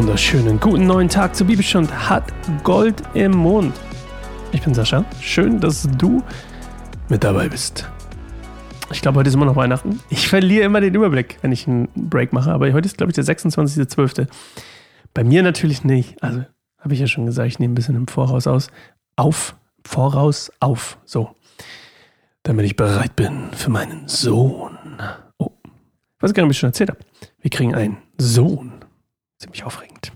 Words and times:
wunderschönen 0.00 0.58
guten 0.58 0.86
neuen 0.86 1.10
Tag 1.10 1.36
zur 1.36 1.46
Bibelstunde 1.46 1.92
hat 2.08 2.32
Gold 2.64 3.02
im 3.12 3.32
Mund. 3.32 3.78
Ich 4.50 4.62
bin 4.62 4.72
Sascha. 4.72 5.04
Schön, 5.20 5.60
dass 5.60 5.86
du 5.98 6.22
mit 7.10 7.22
dabei 7.22 7.50
bist. 7.50 7.86
Ich 8.90 9.02
glaube, 9.02 9.18
heute 9.18 9.28
ist 9.28 9.34
immer 9.34 9.44
noch 9.44 9.56
Weihnachten. 9.56 10.00
Ich 10.08 10.26
verliere 10.26 10.64
immer 10.64 10.80
den 10.80 10.94
Überblick, 10.94 11.36
wenn 11.42 11.52
ich 11.52 11.68
einen 11.68 11.88
Break 11.94 12.32
mache. 12.32 12.50
Aber 12.50 12.72
heute 12.72 12.86
ist, 12.86 12.96
glaube 12.96 13.10
ich, 13.10 13.14
der 13.14 13.24
26.12. 13.24 14.26
Bei 15.12 15.22
mir 15.22 15.42
natürlich 15.42 15.84
nicht. 15.84 16.22
Also, 16.22 16.46
habe 16.78 16.94
ich 16.94 17.00
ja 17.00 17.06
schon 17.06 17.26
gesagt, 17.26 17.48
ich 17.48 17.58
nehme 17.58 17.72
ein 17.72 17.74
bisschen 17.74 17.94
im 17.94 18.06
Voraus 18.06 18.46
aus. 18.46 18.68
Auf, 19.16 19.54
voraus, 19.84 20.50
auf. 20.60 20.96
So. 21.04 21.36
Damit 22.42 22.64
ich 22.64 22.74
bereit 22.74 23.16
bin 23.16 23.50
für 23.52 23.68
meinen 23.68 24.08
Sohn. 24.08 24.78
Oh. 25.36 25.50
Ich 26.16 26.22
weiß 26.22 26.32
gar 26.32 26.42
nicht, 26.42 26.48
ob 26.48 26.52
ich 26.52 26.58
schon 26.58 26.70
erzählt 26.70 26.88
habe. 26.88 27.00
Wir 27.42 27.50
kriegen 27.50 27.74
einen 27.74 27.98
Sohn. 28.16 28.79
Ziemlich 29.40 29.64
aufregend. 29.64 30.12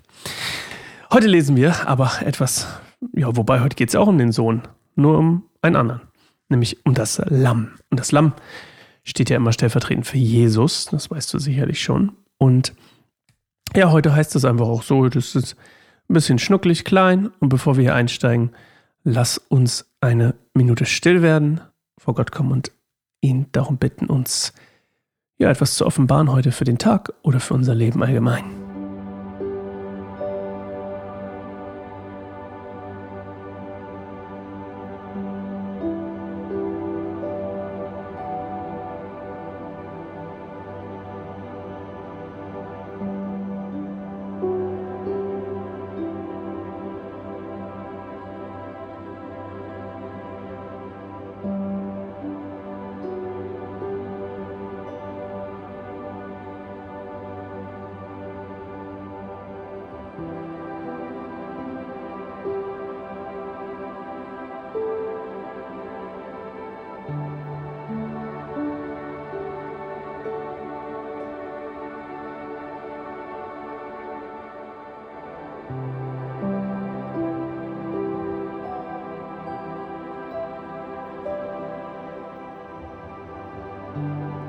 Heute 1.10 1.28
lesen 1.28 1.56
wir 1.56 1.88
aber 1.88 2.12
etwas, 2.20 2.68
ja, 3.14 3.34
wobei 3.34 3.60
heute 3.60 3.74
geht 3.74 3.88
es 3.88 3.96
auch 3.96 4.06
um 4.06 4.18
den 4.18 4.32
Sohn, 4.32 4.60
nur 4.96 5.16
um 5.16 5.44
einen 5.62 5.76
anderen, 5.76 6.02
nämlich 6.50 6.84
um 6.84 6.92
das 6.92 7.22
Lamm. 7.24 7.70
Und 7.88 7.98
das 7.98 8.12
Lamm 8.12 8.34
steht 9.02 9.30
ja 9.30 9.38
immer 9.38 9.52
stellvertretend 9.52 10.06
für 10.06 10.18
Jesus, 10.18 10.84
das 10.90 11.10
weißt 11.10 11.32
du 11.32 11.38
sicherlich 11.38 11.82
schon. 11.82 12.12
Und 12.36 12.74
ja, 13.74 13.90
heute 13.90 14.14
heißt 14.14 14.36
es 14.36 14.44
einfach 14.44 14.66
auch 14.66 14.82
so, 14.82 15.08
das 15.08 15.34
ist 15.34 15.56
ein 16.10 16.14
bisschen 16.14 16.38
schnucklig 16.38 16.84
klein. 16.84 17.30
Und 17.40 17.48
bevor 17.48 17.78
wir 17.78 17.82
hier 17.82 17.94
einsteigen, 17.94 18.50
lass 19.04 19.38
uns 19.38 19.90
eine 20.02 20.34
Minute 20.52 20.84
still 20.84 21.22
werden, 21.22 21.62
vor 21.98 22.14
Gott 22.14 22.30
kommen 22.30 22.52
und 22.52 22.72
ihn 23.22 23.46
darum 23.52 23.78
bitten, 23.78 24.04
uns 24.04 24.52
ja 25.38 25.50
etwas 25.50 25.76
zu 25.76 25.86
offenbaren 25.86 26.30
heute 26.30 26.52
für 26.52 26.64
den 26.64 26.76
Tag 26.76 27.14
oder 27.22 27.40
für 27.40 27.54
unser 27.54 27.74
Leben 27.74 28.02
allgemein. 28.02 28.63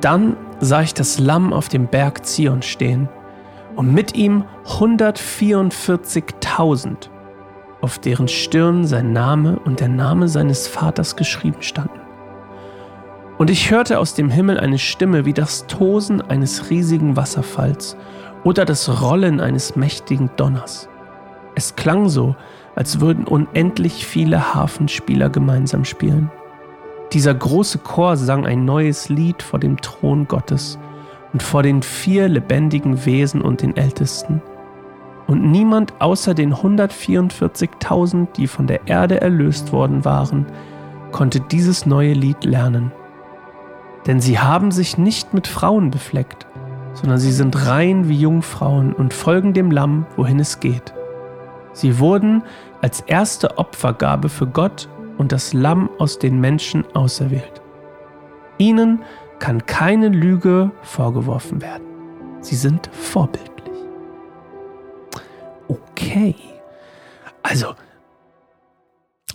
Dann 0.05 0.37
sah 0.59 0.83
ich 0.83 0.93
das 0.93 1.17
Lamm 1.17 1.51
auf 1.51 1.67
dem 1.67 1.87
Berg 1.87 2.27
Zion 2.27 2.61
stehen 2.61 3.09
und 3.75 3.91
mit 3.91 4.15
ihm 4.15 4.43
144.000, 4.67 7.09
auf 7.81 7.97
deren 7.97 8.27
Stirn 8.27 8.85
sein 8.85 9.13
Name 9.13 9.57
und 9.65 9.79
der 9.79 9.87
Name 9.87 10.27
seines 10.27 10.67
Vaters 10.67 11.15
geschrieben 11.15 11.63
standen. 11.63 11.99
Und 13.39 13.49
ich 13.49 13.71
hörte 13.71 13.97
aus 13.97 14.13
dem 14.13 14.29
Himmel 14.29 14.59
eine 14.59 14.77
Stimme 14.77 15.25
wie 15.25 15.33
das 15.33 15.65
Tosen 15.65 16.21
eines 16.21 16.69
riesigen 16.69 17.15
Wasserfalls 17.15 17.97
oder 18.43 18.63
das 18.63 19.01
Rollen 19.01 19.41
eines 19.41 19.75
mächtigen 19.75 20.29
Donners. 20.35 20.87
Es 21.55 21.75
klang 21.75 22.09
so, 22.09 22.35
als 22.75 22.99
würden 22.99 23.25
unendlich 23.25 24.05
viele 24.05 24.53
Hafenspieler 24.53 25.31
gemeinsam 25.31 25.83
spielen. 25.83 26.29
Dieser 27.13 27.33
große 27.33 27.79
Chor 27.79 28.17
sang 28.17 28.45
ein 28.45 28.65
neues 28.65 29.09
Lied 29.09 29.41
vor 29.41 29.59
dem 29.59 29.79
Thron 29.81 30.27
Gottes 30.27 30.79
und 31.33 31.43
vor 31.43 31.63
den 31.63 31.81
vier 31.81 32.27
lebendigen 32.27 33.05
Wesen 33.05 33.41
und 33.41 33.61
den 33.61 33.77
Ältesten. 33.77 34.41
Und 35.27 35.49
niemand 35.49 35.99
außer 35.99 36.33
den 36.33 36.53
144.000, 36.53 38.27
die 38.35 38.47
von 38.47 38.67
der 38.67 38.87
Erde 38.87 39.21
erlöst 39.21 39.71
worden 39.71 40.05
waren, 40.05 40.45
konnte 41.11 41.39
dieses 41.39 41.85
neue 41.85 42.13
Lied 42.13 42.43
lernen. 42.43 42.91
Denn 44.05 44.19
sie 44.19 44.39
haben 44.39 44.71
sich 44.71 44.97
nicht 44.97 45.33
mit 45.33 45.47
Frauen 45.47 45.89
befleckt, 45.89 46.45
sondern 46.93 47.17
sie 47.17 47.31
sind 47.31 47.67
rein 47.67 48.07
wie 48.07 48.19
Jungfrauen 48.19 48.93
und 48.93 49.13
folgen 49.13 49.53
dem 49.53 49.71
Lamm, 49.71 50.05
wohin 50.15 50.39
es 50.39 50.59
geht. 50.59 50.93
Sie 51.73 51.99
wurden 51.99 52.43
als 52.81 53.01
erste 53.01 53.57
Opfergabe 53.57 54.29
für 54.29 54.47
Gott 54.47 54.87
und 55.17 55.31
das 55.31 55.53
Lamm 55.53 55.89
aus 55.97 56.19
den 56.19 56.39
Menschen 56.39 56.85
auserwählt. 56.95 57.61
Ihnen 58.57 59.03
kann 59.39 59.65
keine 59.65 60.09
Lüge 60.09 60.71
vorgeworfen 60.81 61.61
werden. 61.61 61.85
Sie 62.41 62.55
sind 62.55 62.89
vorbildlich. 62.93 63.75
Okay. 65.67 66.35
Also, 67.43 67.75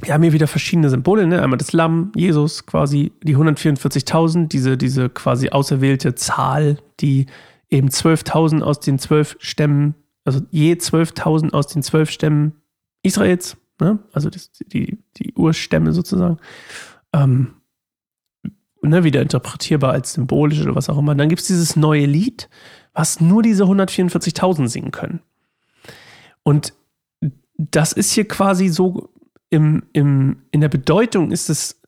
wir 0.02 0.14
haben 0.14 0.22
hier 0.22 0.32
wieder 0.32 0.46
verschiedene 0.46 0.88
Symbole. 0.88 1.26
Ne? 1.26 1.42
Einmal 1.42 1.58
das 1.58 1.72
Lamm, 1.72 2.12
Jesus, 2.16 2.64
quasi 2.66 3.12
die 3.22 3.36
144.000, 3.36 4.48
diese, 4.48 4.76
diese 4.76 5.08
quasi 5.10 5.50
auserwählte 5.50 6.14
Zahl, 6.14 6.78
die 7.00 7.26
eben 7.68 7.88
12.000 7.88 8.62
aus 8.62 8.80
den 8.80 8.98
zwölf 8.98 9.36
Stämmen, 9.40 9.94
also 10.24 10.40
je 10.50 10.72
12.000 10.74 11.52
aus 11.52 11.66
den 11.66 11.82
zwölf 11.82 12.10
Stämmen 12.10 12.54
Israels 13.02 13.56
ne? 13.80 13.98
also 14.12 14.30
das, 14.30 14.50
die, 14.52 14.98
die 15.16 15.32
Urstämme 15.34 15.92
sozusagen, 15.92 16.38
ähm, 17.12 17.54
ne, 18.82 19.04
wieder 19.04 19.22
interpretierbar 19.22 19.92
als 19.92 20.12
symbolisch 20.14 20.60
oder 20.62 20.74
was 20.74 20.88
auch 20.88 20.98
immer. 20.98 21.14
Dann 21.14 21.28
gibt 21.28 21.42
es 21.42 21.48
dieses 21.48 21.76
neue 21.76 22.06
Lied, 22.06 22.48
was 22.92 23.20
nur 23.20 23.42
diese 23.42 23.64
144.000 23.64 24.68
singen 24.68 24.90
können. 24.90 25.20
Und 26.42 26.74
das 27.56 27.92
ist 27.92 28.12
hier 28.12 28.26
quasi 28.26 28.68
so 28.68 29.10
im, 29.50 29.82
im, 29.92 30.42
in 30.50 30.60
der 30.60 30.68
Bedeutung 30.68 31.32
ist 31.32 31.50
es, 31.50 31.80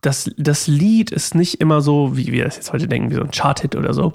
das, 0.00 0.30
das 0.36 0.66
Lied 0.66 1.12
ist 1.12 1.34
nicht 1.34 1.60
immer 1.60 1.80
so, 1.80 2.16
wie 2.16 2.32
wir 2.32 2.44
das 2.44 2.56
jetzt 2.56 2.72
heute 2.72 2.88
denken, 2.88 3.10
wie 3.10 3.14
so 3.14 3.22
ein 3.22 3.30
Chart-Hit 3.30 3.76
oder 3.76 3.94
so, 3.94 4.14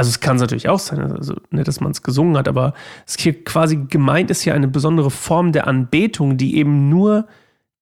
also 0.00 0.08
es 0.08 0.20
kann 0.20 0.38
natürlich 0.38 0.66
auch 0.66 0.78
sein, 0.78 1.12
also 1.12 1.34
nicht, 1.50 1.68
dass 1.68 1.80
man 1.80 1.90
es 1.90 2.02
gesungen 2.02 2.38
hat, 2.38 2.48
aber 2.48 2.72
es 3.06 3.18
hier 3.18 3.44
quasi 3.44 3.76
gemeint 3.76 4.30
ist 4.30 4.46
ja 4.46 4.54
eine 4.54 4.66
besondere 4.66 5.10
Form 5.10 5.52
der 5.52 5.66
Anbetung, 5.66 6.38
die 6.38 6.56
eben 6.56 6.88
nur 6.88 7.26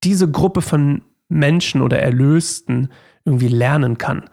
diese 0.03 0.29
Gruppe 0.29 0.61
von 0.61 1.03
Menschen 1.29 1.81
oder 1.81 2.01
Erlösten 2.01 2.89
irgendwie 3.25 3.47
lernen 3.47 3.99
kann. 3.99 4.29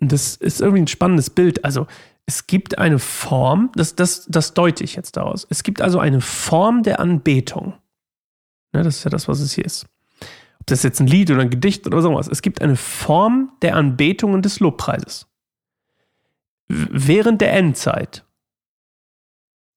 Und 0.00 0.12
das 0.12 0.34
ist 0.34 0.62
irgendwie 0.62 0.80
ein 0.80 0.86
spannendes 0.86 1.28
Bild. 1.28 1.62
Also 1.62 1.86
es 2.24 2.46
gibt 2.46 2.78
eine 2.78 2.98
Form, 2.98 3.70
das, 3.74 3.96
das, 3.96 4.24
das 4.26 4.54
deute 4.54 4.82
ich 4.82 4.96
jetzt 4.96 5.18
daraus. 5.18 5.46
Es 5.50 5.62
gibt 5.62 5.82
also 5.82 5.98
eine 5.98 6.22
Form 6.22 6.82
der 6.82 7.00
Anbetung. 7.00 7.74
Ja, 8.74 8.82
das 8.82 8.96
ist 8.96 9.04
ja 9.04 9.10
das, 9.10 9.28
was 9.28 9.40
es 9.40 9.52
hier 9.52 9.66
ist. 9.66 9.84
Ob 10.58 10.68
das 10.68 10.82
jetzt 10.84 11.00
ein 11.00 11.06
Lied 11.06 11.30
oder 11.30 11.42
ein 11.42 11.50
Gedicht 11.50 11.86
oder 11.86 12.00
sowas. 12.00 12.28
Es 12.28 12.40
gibt 12.40 12.62
eine 12.62 12.76
Form 12.76 13.52
der 13.60 13.76
Anbetung 13.76 14.32
und 14.32 14.46
des 14.46 14.58
Lobpreises 14.58 15.29
während 16.70 17.40
der 17.40 17.52
Endzeit, 17.52 18.24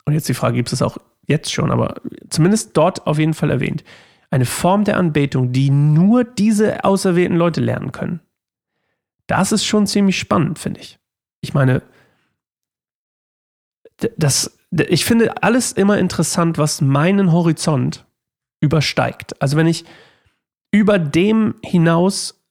und 0.05 0.13
jetzt 0.13 0.29
die 0.29 0.35
Frage, 0.35 0.55
gibt 0.55 0.71
es 0.71 0.81
auch 0.81 0.97
jetzt 1.27 1.51
schon, 1.51 1.71
aber 1.71 2.01
zumindest 2.29 2.77
dort 2.77 3.07
auf 3.07 3.17
jeden 3.17 3.33
Fall 3.33 3.49
erwähnt, 3.49 3.83
eine 4.29 4.45
Form 4.45 4.83
der 4.83 4.97
Anbetung, 4.97 5.51
die 5.51 5.69
nur 5.69 6.23
diese 6.23 6.83
auserwählten 6.83 7.37
Leute 7.37 7.61
lernen 7.61 7.91
können. 7.91 8.19
Das 9.27 9.51
ist 9.51 9.65
schon 9.65 9.87
ziemlich 9.87 10.19
spannend, 10.19 10.59
finde 10.59 10.81
ich. 10.81 10.99
Ich 11.41 11.53
meine, 11.53 11.81
das, 14.17 14.57
ich 14.71 15.05
finde 15.05 15.41
alles 15.41 15.71
immer 15.71 15.97
interessant, 15.97 16.57
was 16.57 16.81
meinen 16.81 17.31
Horizont 17.31 18.05
übersteigt. 18.59 19.41
Also 19.41 19.57
wenn 19.57 19.67
ich 19.67 19.85
über 20.71 20.99
dem 20.99 21.55
hinaus 21.63 22.42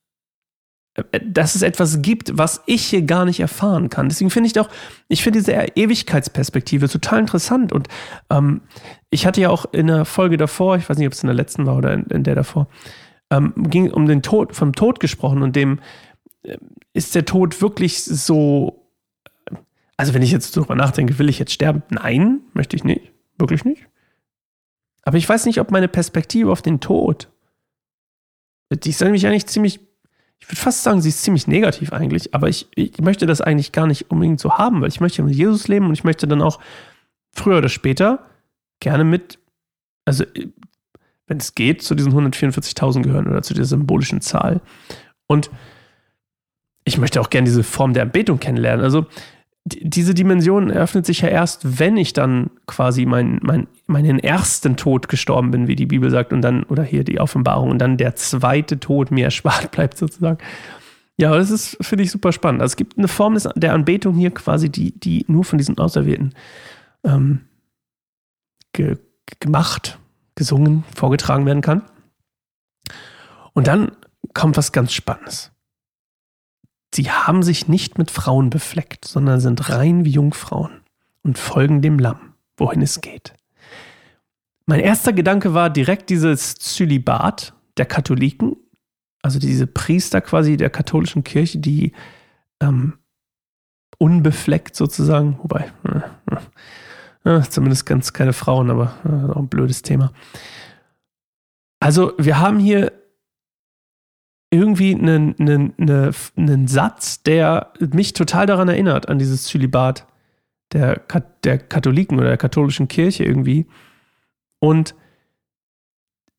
dass 0.95 1.55
es 1.55 1.63
etwas 1.63 2.03
gibt, 2.03 2.37
was 2.37 2.63
ich 2.67 2.85
hier 2.85 3.03
gar 3.03 3.25
nicht 3.25 3.41
erfahren 3.41 3.89
kann. 3.89 4.09
Deswegen 4.11 4.31
finde 4.31 4.49
ich 4.49 4.53
doch, 4.53 4.69
ich 5.09 5.23
finde 5.23 5.39
diese 5.39 5.53
Ewigkeitsperspektive 5.53 6.89
total 6.89 7.21
interessant. 7.21 7.73
Und 7.73 7.89
ähm, 8.29 8.61
ich 9.09 9.25
hatte 9.27 9.41
ja 9.41 9.49
auch 9.49 9.65
in 9.73 9.87
der 9.87 10.05
Folge 10.05 10.37
davor, 10.37 10.77
ich 10.77 10.89
weiß 10.89 10.99
nicht, 10.99 11.07
ob 11.07 11.15
es 11.15 11.23
in 11.23 11.29
der 11.29 11.37
letzten 11.37 11.65
war 11.65 11.77
oder 11.77 11.95
in, 11.95 12.05
in 12.05 12.25
der 12.25 12.35
davor, 12.35 12.69
ähm, 13.31 13.55
ging 13.57 13.91
um 13.91 14.07
den 14.07 14.23
Tod, 14.23 14.55
vom 14.55 14.75
Tod 14.75 15.01
gesprochen 15.01 15.43
und 15.43 15.57
dem 15.57 15.81
äh, 16.43 16.59
ist 16.93 17.15
der 17.15 17.25
Tod 17.25 17.63
wirklich 17.63 18.05
so. 18.05 18.91
Also, 19.97 20.15
wenn 20.15 20.23
ich 20.23 20.33
jetzt 20.33 20.57
darüber 20.57 20.75
nachdenke, 20.75 21.19
will 21.19 21.29
ich 21.29 21.39
jetzt 21.39 21.53
sterben? 21.53 21.83
Nein, 21.89 22.41
möchte 22.53 22.77
ich 22.77 22.85
nicht. 22.85 23.13
Wirklich 23.39 23.65
nicht. 23.65 23.87
Aber 25.05 25.17
ich 25.17 25.29
weiß 25.29 25.47
nicht, 25.47 25.61
ob 25.61 25.71
meine 25.71 25.89
Perspektive 25.89 26.51
auf 26.51 26.63
den 26.63 26.81
Tod, 26.81 27.29
die 28.71 28.91
ist 28.91 29.01
nämlich 29.01 29.27
eigentlich 29.27 29.47
ziemlich, 29.47 29.81
ich 30.43 30.49
würde 30.49 30.61
fast 30.61 30.83
sagen, 30.83 31.01
sie 31.01 31.09
ist 31.09 31.23
ziemlich 31.23 31.47
negativ 31.47 31.93
eigentlich, 31.93 32.35
aber 32.35 32.49
ich, 32.49 32.67
ich 32.75 33.01
möchte 33.01 33.27
das 33.27 33.41
eigentlich 33.41 33.71
gar 33.71 33.87
nicht 33.87 34.11
unbedingt 34.11 34.41
so 34.41 34.59
haben, 34.59 34.81
weil 34.81 34.89
ich 34.89 35.01
möchte 35.01 35.23
mit 35.23 35.37
Jesus 35.37 35.69
leben 35.69 35.87
und 35.87 35.93
ich 35.93 36.03
möchte 36.03 36.27
dann 36.27 36.43
auch 36.43 36.59
früher 37.33 37.59
oder 37.59 37.69
später 37.69 38.27
gerne 38.81 39.05
mit, 39.05 39.39
also 40.05 40.25
wenn 41.29 41.37
es 41.37 41.55
geht, 41.55 41.83
zu 41.83 41.95
diesen 41.95 42.13
144.000 42.13 43.03
gehören 43.03 43.29
oder 43.29 43.43
zu 43.43 43.55
dieser 43.55 43.67
symbolischen 43.67 44.21
Zahl. 44.21 44.61
Und 45.29 45.49
ich 46.83 46.99
möchte 46.99 47.21
auch 47.21 47.31
gerne 47.31 47.45
diese 47.45 47.63
Form 47.63 47.95
der 47.95 48.03
Anbetung 48.03 48.41
kennenlernen. 48.41 48.85
Also 48.85 49.07
diese 49.65 50.13
Dimension 50.13 50.71
eröffnet 50.71 51.07
sich 51.07 51.21
ja 51.21 51.29
erst, 51.29 51.79
wenn 51.79 51.97
ich 51.97 52.13
dann 52.13 52.51
quasi 52.67 53.07
mein, 53.07 53.39
mein, 53.43 53.69
meinen 53.87 54.19
ersten 54.19 54.77
Tod 54.77 55.09
gestorben 55.09 55.53
bin, 55.53 55.69
wie 55.69 55.77
die 55.77 55.87
Bibel 55.87 56.11
sagt, 56.11 56.33
und 56.33 56.43
dann, 56.43 56.65
oder 56.65 56.83
hier 56.83 57.05
die 57.05 57.21
Offenbarung, 57.21 57.71
und 57.71 57.79
dann 57.79 57.97
der 57.97 58.17
zweite 58.17 58.81
Tod 58.81 59.11
mir 59.13 59.25
erspart 59.27 59.71
bleibt, 59.71 59.99
sozusagen. 59.99 60.39
Ja, 61.17 61.37
das 61.37 61.51
ist, 61.51 61.77
finde 61.81 62.03
ich, 62.03 62.11
super 62.11 62.33
spannend. 62.33 62.63
Also 62.63 62.73
es 62.73 62.77
gibt 62.77 62.99
eine 62.99 63.07
Form 63.07 63.35
des, 63.35 63.49
der 63.55 63.75
Anbetung 63.75 64.17
hier 64.17 64.33
quasi, 64.33 64.71
die, 64.71 64.99
die 64.99 65.25
nur 65.29 65.45
von 65.45 65.59
diesen 65.59 65.79
Auserwählten 65.79 66.35
ähm, 67.05 67.43
ge, 68.73 68.97
gemacht, 69.39 69.99
gesungen, 70.35 70.83
vorgetragen 70.97 71.47
werden 71.47 71.61
kann. 71.61 71.83
Und 73.53 73.69
dann 73.69 73.93
kommt 74.35 74.57
was 74.57 74.73
ganz 74.73 74.93
Spannendes. 74.93 75.52
Sie 76.95 77.11
haben 77.11 77.43
sich 77.43 77.69
nicht 77.69 77.99
mit 77.99 78.11
Frauen 78.11 78.51
befleckt, 78.51 79.07
sondern 79.07 79.41
sind 79.41 79.71
rein 79.71 80.05
wie 80.05 80.11
Jungfrauen 80.11 80.83
und 81.23 81.39
folgen 81.39 81.81
dem 81.81 81.99
Lamm, 81.99 82.35
wohin 82.57 82.83
es 82.83 83.01
geht. 83.01 83.35
Mein 84.67 84.81
erster 84.81 85.13
Gedanke 85.13 85.55
war 85.55 85.71
direkt 85.71 86.11
dieses 86.11 86.55
Zölibat 86.55 87.55
der 87.77 87.87
Katholiken, 87.87 88.57
also 89.23 89.39
diese 89.39 89.67
Priester 89.67 90.21
quasi 90.21 90.57
der 90.57 90.71
katholischen 90.71 91.25
Kirche, 91.25 91.59
die 91.59 91.93
ähm, 92.61 92.95
unbefleckt 93.99 94.77
sozusagen, 94.77 95.39
wobei, 95.43 95.73
äh, 97.25 97.31
äh, 97.31 97.43
zumindest 97.43 97.87
ganz 97.87 98.13
keine 98.13 98.33
Frauen, 98.33 98.71
aber 98.71 98.95
äh, 99.05 99.33
auch 99.33 99.37
ein 99.37 99.49
blödes 99.49 99.83
Thema. 99.83 100.13
Also 101.81 102.13
wir 102.19 102.39
haben 102.39 102.59
hier 102.59 102.93
irgendwie 104.53 104.95
einen, 104.95 105.35
einen, 105.39 105.73
einen, 105.79 106.15
einen 106.37 106.69
Satz, 106.69 107.23
der 107.23 107.73
mich 107.81 108.13
total 108.13 108.45
daran 108.45 108.69
erinnert, 108.69 109.09
an 109.09 109.19
dieses 109.19 109.45
Zölibat 109.45 110.07
der, 110.73 111.01
der 111.43 111.59
Katholiken 111.59 112.19
oder 112.19 112.29
der 112.29 112.37
katholischen 112.37 112.87
Kirche 112.87 113.25
irgendwie. 113.25 113.67
Und 114.59 114.95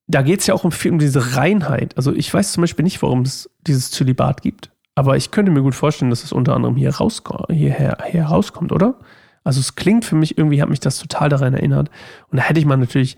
da 0.05 0.21
geht 0.21 0.41
es 0.41 0.47
ja 0.47 0.53
auch 0.53 0.63
um, 0.63 0.71
um 0.71 0.99
diese 0.99 1.35
Reinheit. 1.35 1.97
Also 1.97 2.13
ich 2.13 2.31
weiß 2.31 2.51
zum 2.51 2.61
Beispiel 2.61 2.83
nicht, 2.83 3.01
warum 3.01 3.21
es 3.21 3.49
dieses 3.65 3.89
Zölibat 3.89 4.43
gibt. 4.43 4.69
Aber 4.93 5.17
ich 5.17 5.31
könnte 5.31 5.51
mir 5.51 5.63
gut 5.63 5.73
vorstellen, 5.73 6.11
dass 6.11 6.23
es 6.23 6.31
unter 6.31 6.55
anderem 6.55 6.75
hier 6.75 6.95
rauskommt, 6.95 7.47
hierher, 7.49 7.97
hier 8.11 8.25
rauskommt, 8.25 8.71
oder? 8.71 8.99
Also 9.43 9.59
es 9.59 9.73
klingt 9.73 10.05
für 10.05 10.15
mich 10.15 10.37
irgendwie, 10.37 10.61
hat 10.61 10.69
mich 10.69 10.79
das 10.79 10.99
total 10.99 11.29
daran 11.29 11.55
erinnert. 11.55 11.89
Und 12.29 12.37
da 12.37 12.43
hätte 12.43 12.59
ich 12.59 12.67
mal 12.67 12.77
natürlich 12.77 13.17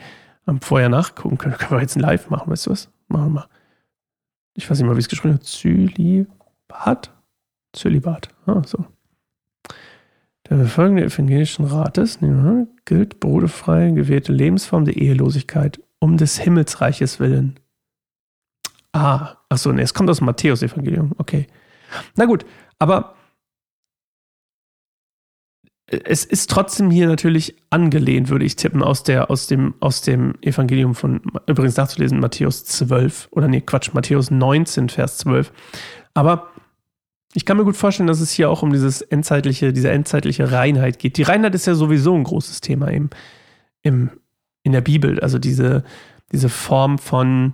vorher 0.61 0.87
nachgucken 0.87 1.37
können. 1.37 1.55
Können 1.57 1.71
wir 1.71 1.81
jetzt 1.81 1.97
ein 1.97 2.01
Live 2.01 2.29
machen, 2.29 2.49
weißt 2.49 2.67
du 2.67 2.71
was? 2.71 2.89
Machen 3.09 3.25
wir 3.25 3.41
mal 3.41 3.47
ich 4.55 4.69
weiß 4.69 4.79
nicht 4.79 4.87
mal, 4.87 4.95
wie 4.95 5.01
es 5.01 5.09
geschrieben 5.09 5.35
wird, 5.35 5.43
Zölibat? 5.43 7.11
Zölibat, 7.73 8.29
ah, 8.45 8.61
so. 8.65 8.85
Der 10.49 10.57
Befolgung 10.57 10.97
der 10.97 11.05
evangelischen 11.05 11.65
Rates 11.65 12.21
ne, 12.21 12.67
gilt 12.85 13.19
bruderfrei 13.19 13.91
gewählte 13.91 14.31
Lebensform 14.31 14.85
der 14.85 14.95
Ehelosigkeit 14.95 15.81
um 15.99 16.17
des 16.17 16.37
Himmelsreiches 16.37 17.19
willen. 17.19 17.59
Ah, 18.93 19.37
achso, 19.49 19.71
nee, 19.71 19.81
es 19.81 19.93
kommt 19.93 20.09
aus 20.09 20.19
dem 20.19 20.25
Matthäus-Evangelium, 20.25 21.13
okay. 21.17 21.47
Na 22.15 22.25
gut, 22.25 22.45
aber 22.79 23.15
es 26.03 26.25
ist 26.25 26.49
trotzdem 26.49 26.89
hier 26.91 27.07
natürlich 27.07 27.55
angelehnt, 27.69 28.29
würde 28.29 28.45
ich 28.45 28.55
tippen, 28.55 28.83
aus, 28.83 29.03
der, 29.03 29.29
aus, 29.29 29.47
dem, 29.47 29.75
aus 29.79 30.01
dem 30.01 30.35
Evangelium 30.41 30.95
von, 30.95 31.21
übrigens 31.47 31.77
nachzulesen, 31.77 32.19
Matthäus 32.19 32.65
12, 32.65 33.29
oder 33.31 33.47
nee, 33.47 33.61
Quatsch, 33.61 33.93
Matthäus 33.93 34.31
19, 34.31 34.89
Vers 34.89 35.17
12. 35.17 35.51
Aber 36.13 36.47
ich 37.33 37.45
kann 37.45 37.57
mir 37.57 37.65
gut 37.65 37.75
vorstellen, 37.75 38.07
dass 38.07 38.21
es 38.21 38.31
hier 38.31 38.49
auch 38.49 38.63
um 38.63 38.71
dieses 38.71 39.01
endzeitliche, 39.01 39.73
diese 39.73 39.91
endzeitliche 39.91 40.51
Reinheit 40.51 40.99
geht. 40.99 41.17
Die 41.17 41.23
Reinheit 41.23 41.53
ist 41.53 41.67
ja 41.67 41.75
sowieso 41.75 42.15
ein 42.15 42.23
großes 42.23 42.61
Thema 42.61 42.87
im, 42.87 43.09
im, 43.81 44.09
in 44.63 44.71
der 44.71 44.81
Bibel. 44.81 45.19
Also 45.19 45.37
diese, 45.37 45.83
diese 46.31 46.49
Form 46.49 46.97
von, 46.97 47.53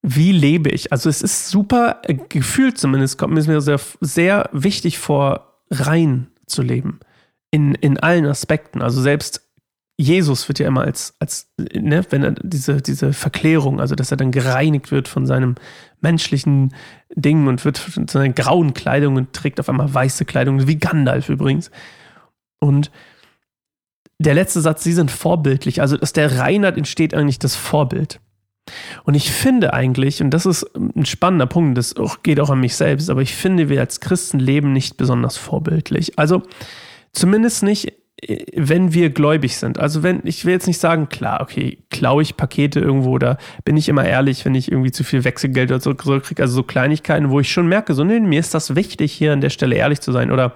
wie 0.00 0.32
lebe 0.32 0.70
ich? 0.70 0.90
Also 0.90 1.10
es 1.10 1.22
ist 1.22 1.48
super, 1.48 2.00
äh, 2.04 2.14
gefühlt 2.14 2.78
zumindest, 2.78 3.18
kommt 3.18 3.34
mir 3.34 3.60
sehr, 3.60 3.80
sehr 4.00 4.48
wichtig 4.52 4.98
vor, 4.98 5.52
rein 5.70 6.31
zu 6.52 6.62
leben. 6.62 7.00
In, 7.50 7.74
in 7.74 7.98
allen 7.98 8.26
Aspekten. 8.26 8.80
Also 8.80 9.02
selbst 9.02 9.42
Jesus 9.98 10.48
wird 10.48 10.58
ja 10.58 10.66
immer 10.66 10.82
als, 10.82 11.14
als 11.18 11.50
ne, 11.58 12.04
wenn 12.10 12.22
er 12.22 12.32
diese, 12.42 12.80
diese 12.80 13.12
Verklärung, 13.12 13.78
also 13.78 13.94
dass 13.94 14.10
er 14.10 14.16
dann 14.16 14.32
gereinigt 14.32 14.90
wird 14.90 15.06
von 15.06 15.26
seinem 15.26 15.54
menschlichen 16.00 16.74
Ding 17.14 17.46
und 17.46 17.64
wird 17.64 17.78
von 17.78 18.08
seiner 18.08 18.32
grauen 18.32 18.74
Kleidung 18.74 19.16
und 19.16 19.32
trägt 19.32 19.60
auf 19.60 19.68
einmal 19.68 19.92
weiße 19.92 20.24
Kleidung, 20.24 20.66
wie 20.66 20.78
Gandalf 20.78 21.28
übrigens. 21.28 21.70
Und 22.58 22.90
der 24.18 24.34
letzte 24.34 24.60
Satz, 24.60 24.82
sie 24.82 24.92
sind 24.92 25.10
vorbildlich. 25.10 25.80
Also 25.80 25.98
aus 25.98 26.12
der 26.12 26.38
Reinheit 26.38 26.76
entsteht 26.78 27.14
eigentlich 27.14 27.38
das 27.38 27.54
Vorbild. 27.54 28.20
Und 29.04 29.14
ich 29.14 29.30
finde 29.32 29.72
eigentlich, 29.72 30.22
und 30.22 30.30
das 30.30 30.46
ist 30.46 30.64
ein 30.74 31.04
spannender 31.04 31.46
Punkt, 31.46 31.76
das 31.76 31.94
geht 32.22 32.40
auch 32.40 32.50
an 32.50 32.60
mich 32.60 32.76
selbst, 32.76 33.10
aber 33.10 33.22
ich 33.22 33.34
finde, 33.34 33.68
wir 33.68 33.80
als 33.80 34.00
Christen 34.00 34.38
leben 34.38 34.72
nicht 34.72 34.96
besonders 34.96 35.36
vorbildlich. 35.36 36.18
Also 36.18 36.42
zumindest 37.12 37.62
nicht, 37.64 37.92
äh, 38.22 38.44
wenn 38.54 38.94
wir 38.94 39.10
gläubig 39.10 39.56
sind. 39.56 39.78
Also 39.80 40.02
wenn, 40.02 40.20
ich 40.24 40.44
will 40.44 40.52
jetzt 40.52 40.68
nicht 40.68 40.78
sagen, 40.78 41.08
klar, 41.08 41.40
okay, 41.40 41.78
klaue 41.90 42.22
ich 42.22 42.36
Pakete 42.36 42.78
irgendwo 42.78 43.10
oder 43.10 43.36
bin 43.64 43.76
ich 43.76 43.88
immer 43.88 44.04
ehrlich, 44.04 44.44
wenn 44.44 44.54
ich 44.54 44.70
irgendwie 44.70 44.92
zu 44.92 45.02
viel 45.02 45.24
Wechselgeld 45.24 45.70
oder 45.70 45.80
so 45.80 45.94
kriege, 45.94 46.42
also 46.42 46.54
so 46.54 46.62
Kleinigkeiten, 46.62 47.30
wo 47.30 47.40
ich 47.40 47.52
schon 47.52 47.66
merke, 47.66 47.94
so, 47.94 48.04
nee, 48.04 48.20
mir 48.20 48.40
ist 48.40 48.54
das 48.54 48.76
wichtig, 48.76 49.12
hier 49.12 49.32
an 49.32 49.40
der 49.40 49.50
Stelle 49.50 49.76
ehrlich 49.76 50.00
zu 50.00 50.12
sein 50.12 50.30
oder 50.30 50.54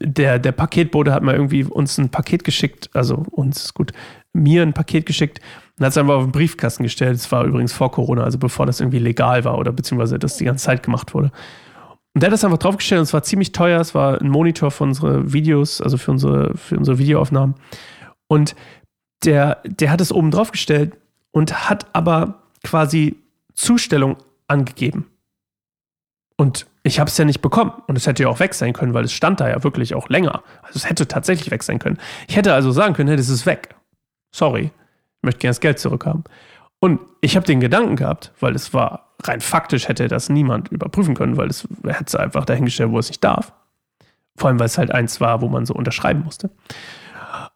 der, 0.00 0.38
der 0.38 0.52
Paketbote 0.52 1.12
hat 1.12 1.22
mal 1.22 1.34
irgendwie 1.34 1.64
uns 1.64 1.98
ein 1.98 2.08
Paket 2.08 2.44
geschickt, 2.44 2.88
also 2.94 3.24
uns 3.30 3.64
ist 3.64 3.74
gut, 3.74 3.92
mir 4.32 4.62
ein 4.62 4.72
Paket 4.72 5.06
geschickt 5.06 5.40
und 5.78 5.84
hat 5.84 5.90
es 5.90 5.98
einfach 5.98 6.14
auf 6.14 6.24
den 6.24 6.32
Briefkasten 6.32 6.84
gestellt. 6.84 7.16
Es 7.16 7.30
war 7.32 7.44
übrigens 7.44 7.72
vor 7.72 7.90
Corona, 7.90 8.22
also 8.22 8.38
bevor 8.38 8.66
das 8.66 8.80
irgendwie 8.80 9.00
legal 9.00 9.44
war 9.44 9.58
oder 9.58 9.72
beziehungsweise 9.72 10.18
das 10.18 10.36
die 10.36 10.44
ganze 10.44 10.64
Zeit 10.64 10.82
gemacht 10.82 11.14
wurde. 11.14 11.32
Und 12.14 12.22
der 12.22 12.28
hat 12.28 12.32
das 12.32 12.44
einfach 12.44 12.58
draufgestellt 12.58 13.00
und 13.00 13.04
es 13.04 13.12
war 13.12 13.24
ziemlich 13.24 13.50
teuer. 13.50 13.80
Es 13.80 13.94
war 13.94 14.20
ein 14.20 14.28
Monitor 14.28 14.70
für 14.70 14.84
unsere 14.84 15.32
Videos, 15.32 15.80
also 15.80 15.98
für 15.98 16.12
unsere, 16.12 16.56
für 16.56 16.78
unsere 16.78 16.98
Videoaufnahmen. 16.98 17.56
Und 18.28 18.54
der, 19.24 19.60
der 19.64 19.90
hat 19.90 20.00
es 20.00 20.12
oben 20.12 20.30
draufgestellt 20.30 20.96
und 21.32 21.68
hat 21.68 21.86
aber 21.92 22.42
quasi 22.62 23.16
Zustellung 23.54 24.16
angegeben. 24.46 25.06
Und 26.36 26.66
ich 26.84 27.00
habe 27.00 27.08
es 27.08 27.18
ja 27.18 27.24
nicht 27.24 27.40
bekommen. 27.40 27.72
Und 27.88 27.96
es 27.96 28.06
hätte 28.06 28.22
ja 28.22 28.28
auch 28.28 28.38
weg 28.38 28.54
sein 28.54 28.74
können, 28.74 28.94
weil 28.94 29.04
es 29.04 29.12
stand 29.12 29.40
da 29.40 29.48
ja 29.48 29.64
wirklich 29.64 29.94
auch 29.96 30.08
länger. 30.08 30.44
Also 30.62 30.76
es 30.76 30.88
hätte 30.88 31.08
tatsächlich 31.08 31.50
weg 31.50 31.64
sein 31.64 31.80
können. 31.80 31.98
Ich 32.28 32.36
hätte 32.36 32.54
also 32.54 32.70
sagen 32.70 32.94
können, 32.94 33.08
hey, 33.08 33.16
das 33.16 33.28
ist 33.28 33.44
weg. 33.44 33.74
Sorry 34.32 34.70
möchte 35.24 35.40
gerne 35.40 35.50
das 35.50 35.60
Geld 35.60 35.78
zurückhaben. 35.78 36.24
Und 36.80 37.00
ich 37.20 37.36
habe 37.36 37.46
den 37.46 37.60
Gedanken 37.60 37.96
gehabt, 37.96 38.32
weil 38.40 38.54
es 38.54 38.74
war 38.74 39.14
rein 39.22 39.40
faktisch 39.40 39.88
hätte 39.88 40.08
das 40.08 40.28
niemand 40.28 40.68
überprüfen 40.68 41.14
können, 41.14 41.36
weil 41.36 41.48
es 41.48 41.66
hätte 41.86 42.20
einfach 42.20 42.44
dahingestellt, 42.44 42.90
wo 42.90 42.98
es 42.98 43.08
nicht 43.08 43.24
darf. 43.24 43.52
Vor 44.36 44.48
allem, 44.48 44.58
weil 44.58 44.66
es 44.66 44.78
halt 44.78 44.90
eins 44.90 45.20
war, 45.20 45.40
wo 45.40 45.48
man 45.48 45.64
so 45.64 45.74
unterschreiben 45.74 46.24
musste. 46.24 46.50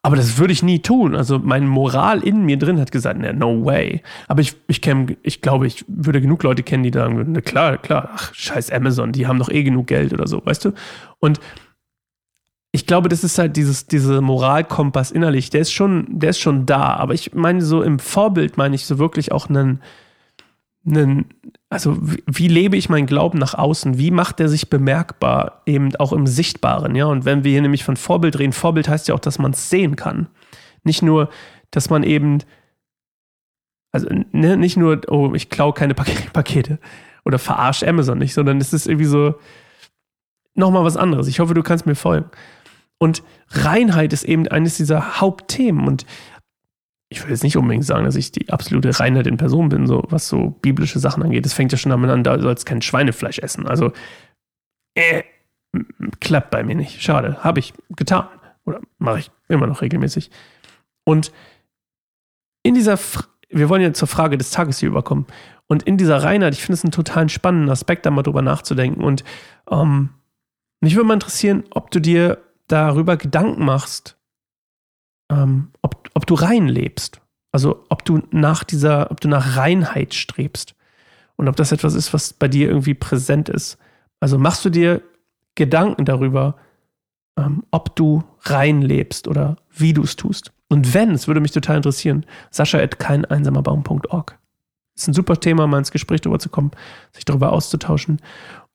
Aber 0.02 0.16
das 0.16 0.38
würde 0.38 0.52
ich 0.52 0.62
nie 0.62 0.80
tun. 0.80 1.14
Also 1.14 1.38
mein 1.38 1.66
Moral 1.66 2.22
in 2.22 2.44
mir 2.44 2.56
drin 2.56 2.80
hat 2.80 2.92
gesagt, 2.92 3.20
no 3.20 3.64
way. 3.64 4.02
Aber 4.28 4.40
ich, 4.40 4.56
ich, 4.66 4.80
kenn, 4.80 5.16
ich 5.22 5.40
glaube, 5.40 5.66
ich 5.66 5.84
würde 5.88 6.20
genug 6.20 6.42
Leute 6.42 6.62
kennen, 6.62 6.84
die 6.84 6.90
sagen 6.92 7.16
würden, 7.16 7.42
klar, 7.42 7.78
klar, 7.78 8.10
ach, 8.14 8.34
scheiß 8.34 8.70
Amazon, 8.70 9.12
die 9.12 9.26
haben 9.26 9.38
doch 9.38 9.50
eh 9.50 9.62
genug 9.62 9.88
Geld 9.88 10.12
oder 10.12 10.26
so, 10.26 10.44
weißt 10.44 10.64
du? 10.66 10.72
Und 11.18 11.40
ich 12.72 12.86
glaube, 12.86 13.08
das 13.08 13.24
ist 13.24 13.38
halt 13.38 13.56
dieses, 13.56 13.86
diese 13.86 14.20
Moralkompass 14.20 15.10
innerlich, 15.10 15.50
der 15.50 15.62
ist 15.62 15.72
schon, 15.72 16.06
der 16.18 16.30
ist 16.30 16.40
schon 16.40 16.66
da. 16.66 16.94
Aber 16.96 17.14
ich 17.14 17.34
meine, 17.34 17.62
so 17.62 17.82
im 17.82 17.98
Vorbild 17.98 18.58
meine 18.58 18.74
ich 18.74 18.84
so 18.84 18.98
wirklich 18.98 19.32
auch 19.32 19.48
einen, 19.48 19.80
einen 20.86 21.26
also 21.70 21.96
wie, 22.00 22.22
wie 22.26 22.48
lebe 22.48 22.76
ich 22.76 22.88
meinen 22.88 23.06
Glauben 23.06 23.38
nach 23.38 23.54
außen? 23.54 23.98
Wie 23.98 24.10
macht 24.10 24.38
der 24.38 24.48
sich 24.48 24.68
bemerkbar, 24.68 25.62
eben 25.66 25.94
auch 25.96 26.12
im 26.12 26.26
Sichtbaren, 26.26 26.94
ja? 26.94 27.06
Und 27.06 27.24
wenn 27.24 27.44
wir 27.44 27.52
hier 27.52 27.62
nämlich 27.62 27.84
von 27.84 27.96
Vorbild 27.96 28.38
reden, 28.38 28.52
Vorbild 28.52 28.88
heißt 28.88 29.08
ja 29.08 29.14
auch, 29.14 29.20
dass 29.20 29.38
man 29.38 29.52
es 29.52 29.70
sehen 29.70 29.96
kann. 29.96 30.28
Nicht 30.84 31.02
nur, 31.02 31.30
dass 31.70 31.90
man 31.90 32.02
eben, 32.02 32.38
also 33.92 34.08
ne, 34.32 34.56
nicht 34.56 34.76
nur, 34.76 35.00
oh, 35.08 35.32
ich 35.34 35.50
klaue 35.50 35.72
keine 35.72 35.94
Pakete 36.32 36.78
oder 37.24 37.38
verarsche 37.38 37.88
Amazon 37.88 38.18
nicht, 38.18 38.34
sondern 38.34 38.58
es 38.58 38.72
ist 38.72 38.86
irgendwie 38.86 39.04
so 39.06 39.34
nochmal 40.54 40.84
was 40.84 40.96
anderes. 40.96 41.28
Ich 41.28 41.40
hoffe, 41.40 41.54
du 41.54 41.62
kannst 41.62 41.86
mir 41.86 41.94
folgen. 41.94 42.30
Und 42.98 43.22
Reinheit 43.50 44.12
ist 44.12 44.24
eben 44.24 44.46
eines 44.48 44.76
dieser 44.76 45.20
Hauptthemen. 45.20 45.86
Und 45.86 46.04
ich 47.08 47.22
will 47.22 47.30
jetzt 47.30 47.44
nicht 47.44 47.56
unbedingt 47.56 47.84
sagen, 47.84 48.04
dass 48.04 48.16
ich 48.16 48.32
die 48.32 48.50
absolute 48.50 48.98
Reinheit 48.98 49.26
in 49.26 49.36
Person 49.36 49.68
bin, 49.68 49.86
so 49.86 50.04
was 50.08 50.28
so 50.28 50.50
biblische 50.50 50.98
Sachen 50.98 51.22
angeht. 51.22 51.44
Das 51.44 51.54
fängt 51.54 51.72
ja 51.72 51.78
schon 51.78 51.90
damit 51.90 52.10
an, 52.10 52.24
da 52.24 52.38
sollst 52.38 52.66
kein 52.66 52.82
Schweinefleisch 52.82 53.38
essen. 53.38 53.66
Also, 53.66 53.92
äh, 54.94 55.22
klappt 56.20 56.50
bei 56.50 56.62
mir 56.62 56.74
nicht. 56.74 57.00
Schade. 57.02 57.42
Habe 57.44 57.60
ich 57.60 57.72
getan. 57.90 58.28
Oder 58.64 58.80
mache 58.98 59.20
ich 59.20 59.30
immer 59.48 59.66
noch 59.66 59.80
regelmäßig. 59.80 60.30
Und 61.04 61.32
in 62.62 62.74
dieser, 62.74 62.98
wir 63.48 63.68
wollen 63.68 63.82
ja 63.82 63.92
zur 63.94 64.08
Frage 64.08 64.36
des 64.36 64.50
Tages 64.50 64.78
hier 64.78 64.88
überkommen. 64.88 65.26
Und 65.68 65.84
in 65.84 65.96
dieser 65.96 66.22
Reinheit, 66.22 66.54
ich 66.54 66.60
finde 66.60 66.74
es 66.74 66.84
einen 66.84 66.92
total 66.92 67.28
spannenden 67.28 67.70
Aspekt, 67.70 68.04
da 68.04 68.10
mal 68.10 68.22
drüber 68.22 68.42
nachzudenken. 68.42 69.04
Und 69.04 69.24
ähm, 69.70 70.10
mich 70.80 70.94
würde 70.96 71.06
mal 71.06 71.14
interessieren, 71.14 71.64
ob 71.70 71.90
du 71.90 72.00
dir 72.00 72.38
darüber 72.68 73.16
Gedanken 73.16 73.64
machst, 73.64 74.16
ähm, 75.30 75.70
ob, 75.82 76.08
ob 76.14 76.26
du 76.26 76.34
rein 76.34 76.68
lebst. 76.68 77.20
Also 77.50 77.84
ob 77.88 78.04
du 78.04 78.22
nach 78.30 78.64
dieser, 78.64 79.10
ob 79.10 79.20
du 79.20 79.28
nach 79.28 79.56
Reinheit 79.56 80.14
strebst. 80.14 80.74
Und 81.36 81.48
ob 81.48 81.56
das 81.56 81.72
etwas 81.72 81.94
ist, 81.94 82.12
was 82.12 82.32
bei 82.32 82.48
dir 82.48 82.68
irgendwie 82.68 82.94
präsent 82.94 83.48
ist. 83.48 83.78
Also 84.20 84.38
machst 84.38 84.64
du 84.64 84.70
dir 84.70 85.02
Gedanken 85.54 86.04
darüber, 86.04 86.56
ähm, 87.36 87.64
ob 87.70 87.94
du 87.96 88.24
rein 88.42 88.82
lebst 88.82 89.28
oder 89.28 89.56
wie 89.70 89.92
du 89.92 90.02
es 90.02 90.16
tust. 90.16 90.52
Und 90.68 90.92
wenn, 90.94 91.12
es 91.12 91.26
würde 91.26 91.40
mich 91.40 91.52
total 91.52 91.76
interessieren, 91.76 92.26
sascha 92.50 92.78
at 92.78 92.98
keineinsamerbaum.org. 92.98 94.38
Ist 94.96 95.08
ein 95.08 95.14
super 95.14 95.38
Thema, 95.38 95.66
mal 95.66 95.78
ins 95.78 95.92
Gespräch 95.92 96.20
darüber 96.20 96.40
zu 96.40 96.48
kommen, 96.48 96.72
sich 97.12 97.24
darüber 97.24 97.52
auszutauschen. 97.52 98.20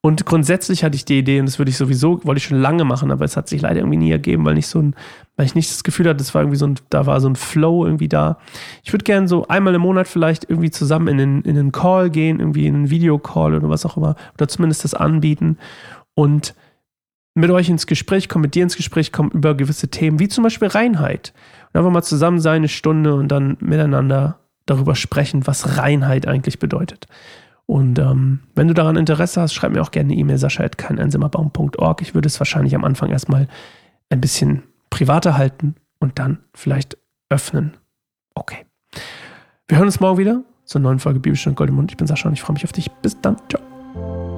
Und 0.05 0.25
grundsätzlich 0.25 0.83
hatte 0.83 0.97
ich 0.97 1.05
die 1.05 1.17
Idee, 1.17 1.39
und 1.39 1.45
das 1.45 1.59
würde 1.59 1.69
ich 1.69 1.77
sowieso, 1.77 2.19
wollte 2.25 2.39
ich 2.39 2.43
schon 2.43 2.59
lange 2.59 2.83
machen, 2.83 3.09
aber 3.09 3.23
es 3.23 3.37
hat 3.37 3.47
sich 3.47 3.61
leider 3.61 3.79
irgendwie 3.79 3.95
nie 3.95 4.11
ergeben, 4.11 4.43
weil 4.43 4.55
nicht 4.55 4.67
so 4.67 4.79
ein, 4.79 4.97
weil 5.37 5.45
ich 5.45 5.55
nicht 5.55 5.71
das 5.71 5.85
Gefühl 5.85 6.09
hatte, 6.09 6.17
das 6.17 6.35
war 6.35 6.41
irgendwie 6.41 6.57
so 6.57 6.67
ein, 6.67 6.75
da 6.89 7.05
war 7.05 7.21
so 7.21 7.29
ein 7.29 7.37
Flow 7.37 7.85
irgendwie 7.85 8.09
da. 8.09 8.37
Ich 8.83 8.91
würde 8.91 9.05
gerne 9.05 9.29
so 9.29 9.47
einmal 9.47 9.73
im 9.75 9.81
Monat 9.81 10.09
vielleicht 10.09 10.49
irgendwie 10.49 10.71
zusammen 10.71 11.07
in 11.07 11.21
einen, 11.21 11.41
in 11.43 11.57
einen 11.57 11.71
Call 11.71 12.09
gehen, 12.09 12.41
irgendwie 12.41 12.67
in 12.67 12.75
einen 12.75 12.89
Videocall 12.89 13.55
oder 13.55 13.69
was 13.69 13.85
auch 13.85 13.95
immer, 13.95 14.17
oder 14.33 14.49
zumindest 14.49 14.83
das 14.83 14.93
anbieten 14.93 15.57
und 16.15 16.53
mit 17.33 17.49
euch 17.49 17.69
ins 17.69 17.87
Gespräch 17.87 18.27
kommen, 18.27 18.41
mit 18.41 18.55
dir 18.55 18.63
ins 18.63 18.75
Gespräch 18.75 19.13
kommen 19.13 19.31
über 19.31 19.55
gewisse 19.55 19.87
Themen, 19.87 20.19
wie 20.19 20.27
zum 20.27 20.43
Beispiel 20.43 20.67
Reinheit. 20.67 21.33
Und 21.71 21.79
einfach 21.79 21.91
mal 21.91 22.03
zusammen 22.03 22.41
sein, 22.41 22.57
eine 22.57 22.67
Stunde 22.67 23.15
und 23.15 23.29
dann 23.29 23.55
miteinander 23.61 24.39
darüber 24.65 24.95
sprechen, 24.95 25.47
was 25.47 25.77
Reinheit 25.77 26.27
eigentlich 26.27 26.59
bedeutet. 26.59 27.07
Und 27.65 27.97
ähm, 27.99 28.41
wenn 28.55 28.67
du 28.67 28.73
daran 28.73 28.97
Interesse 28.97 29.41
hast, 29.41 29.53
schreib 29.53 29.71
mir 29.71 29.81
auch 29.81 29.91
gerne 29.91 30.11
eine 30.11 30.19
E-Mail, 30.19 30.37
sascha.keineinsimmerbaum.org. 30.37 32.01
Ich 32.01 32.13
würde 32.13 32.27
es 32.27 32.39
wahrscheinlich 32.39 32.75
am 32.75 32.83
Anfang 32.83 33.09
erstmal 33.09 33.47
ein 34.09 34.21
bisschen 34.21 34.63
privater 34.89 35.37
halten 35.37 35.75
und 35.99 36.19
dann 36.19 36.39
vielleicht 36.53 36.97
öffnen. 37.29 37.77
Okay. 38.35 38.65
Wir 39.67 39.77
hören 39.77 39.87
uns 39.87 39.99
morgen 39.99 40.17
wieder 40.17 40.43
zur 40.65 40.81
neuen 40.81 40.99
Folge 40.99 41.19
Bibelstunde 41.19 41.55
Gold 41.55 41.69
im 41.69 41.77
Mund. 41.77 41.91
Ich 41.91 41.97
bin 41.97 42.07
Sascha 42.07 42.27
und 42.27 42.33
ich 42.33 42.41
freue 42.41 42.53
mich 42.53 42.65
auf 42.65 42.73
dich. 42.73 42.91
Bis 43.01 43.19
dann. 43.21 43.37
Ciao. 43.49 44.32